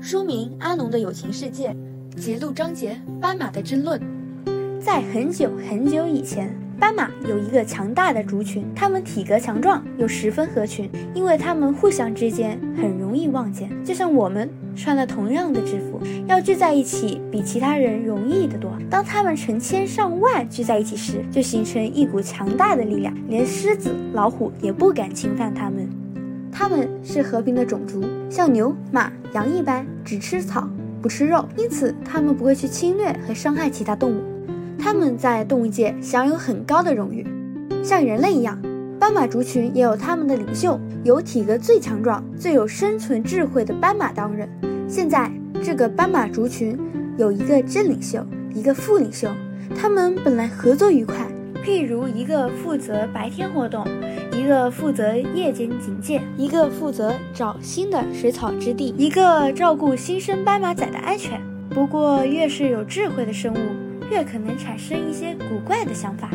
[0.00, 1.74] 书名《阿农的友情世界》，
[2.20, 4.00] 节录章节《斑马的争论》。
[4.80, 13.70] 在很久很久以前，斑马有一个强大的族群，它们体格强壮，又十分合群，因为它们互相之间很容易望见。
[13.82, 18.70] 就像我们穿了同样的制服，要聚在一起比其他人容易得多。
[18.90, 25.88] 当它们成千上万聚在一起时，就形成一股强大的力量，连狮子、老虎也不敢侵犯它们。
[26.56, 28.00] 它们是和平的种族，
[28.30, 30.68] 像牛、马、羊一般，只吃草
[31.02, 34.22] 不吃肉，因此它们不会去侵略和伤害其他动物。
[34.78, 37.26] 它们在动物界享有很高的荣誉，
[37.82, 38.56] 像人类一样，
[39.00, 44.48] 斑马族群也有他们的领袖，由体格最强壮、最有生存智慧的斑马担任。
[44.86, 46.78] 现在，这个斑马族群
[47.18, 49.28] 有一个真领袖，一个副领袖，
[49.74, 51.26] 他们本来合作愉快。
[51.64, 53.82] 譬如，一个负责白天活动，
[54.44, 61.40] 一个负责夜间警戒，一个负责找新的水草之地，一个照顾新生斑马仔的安全。
[61.70, 63.56] 不过，越是有智慧的生物，
[64.10, 66.28] 越可能产生一些古怪的想法。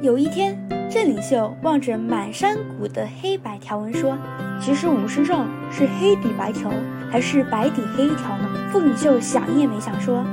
[0.00, 0.58] 有一天，
[0.90, 4.16] 郑领袖望着满山谷的黑白条纹说
[4.58, 6.72] ：“其实我们身上是黑底白条，
[7.10, 10.24] 还是白底黑条呢？”副领袖想也没想说：“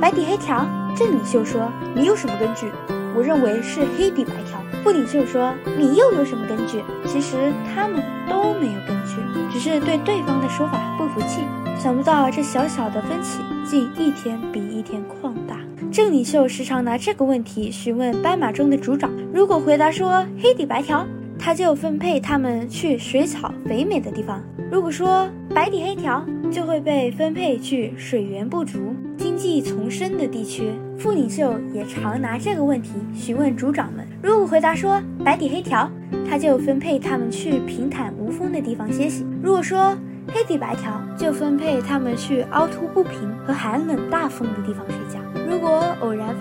[0.00, 0.64] 白底黑条。”
[0.96, 2.68] 郑领袖说：“你有什么根据？”
[3.16, 4.60] 我认为是黑底白条。
[4.82, 9.16] 副领袖说：“你又有什么根据？”其实他们都没有根据，
[9.52, 11.42] 只是对对方的说法不服气。
[11.78, 15.56] 想不到这小小的分歧，竟一天比一天扩大。
[15.90, 21.06] 郑领袖时常拿这个问题询问斑马中的组长，如果回答说黑底白条，
[21.42, 24.38] 他就分配他们去水草肥美的地方；
[24.70, 30.70] 如果说白底黑条，就会被分配去水源不足、经济丛生的地区。
[30.98, 35.90] 副领袖也常拿这个问题询问族长们，如果回答说白底黑条，
[36.28, 39.96] 他就分配他们去平坦无风的地方歇息；如果说
[40.28, 43.12] 黑底白条，就分配他们去凹凸不平
[43.46, 45.18] 和寒冷大风的地方睡觉。
[45.50, 45.89] 如果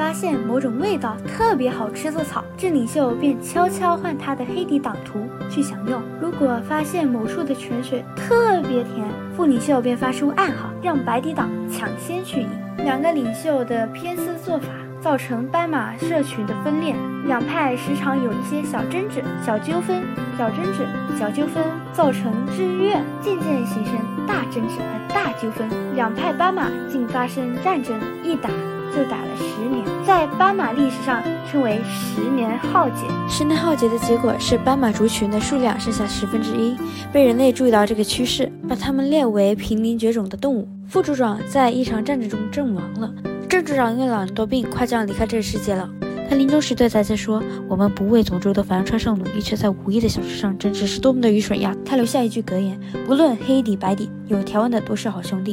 [0.09, 5.19] 发现某种味道特别好吃的草，郑领袖便悄悄换他的黑底党徒
[5.51, 6.01] 去享用。
[6.19, 9.05] 如果发现某处的泉水特别甜，
[9.37, 12.47] 副领袖便发出暗号，让白底党抢先去饮。
[12.77, 14.69] 两个领袖的偏私做法。
[14.99, 16.93] 造成斑马社群的分裂，
[17.25, 20.03] 两派时常有一些小争执、小纠纷、
[20.37, 20.85] 小争执、
[21.17, 23.93] 小纠纷，造成日月，渐渐形成
[24.27, 25.69] 大争执和大纠纷。
[25.95, 28.49] 两派斑马竟发生战争，一打
[28.95, 33.05] 就打了十年，在斑马历史上称为十年浩劫。
[33.29, 36.75] 十年浩劫的结果是斑马族群的数量剩下十分之一。
[37.11, 40.67] 被人类注意到这个趋势，把它们列为濒临绝种的动物。
[40.87, 43.13] 副族长在一场战争中阵亡了。
[43.47, 45.89] 郑族长因为老人多病，快将离开这个世界了。
[46.29, 55.45] 他临终时对大家说：“我们不为种族的繁川上努力，却在无意的小事上争执，是多么的愚蠢呀！”他留下一句格言：“不论黑底白底，有条纹的都是好兄弟。”